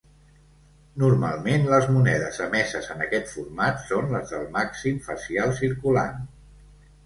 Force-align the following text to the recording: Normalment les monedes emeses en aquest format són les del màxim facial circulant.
Normalment 1.03 1.67
les 1.73 1.85
monedes 1.97 2.41
emeses 2.47 2.89
en 2.95 3.05
aquest 3.09 3.31
format 3.35 3.87
són 3.93 4.11
les 4.17 4.35
del 4.35 4.51
màxim 4.59 5.01
facial 5.07 5.57
circulant. 5.65 6.23